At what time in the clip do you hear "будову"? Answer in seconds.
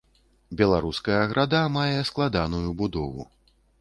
2.81-3.29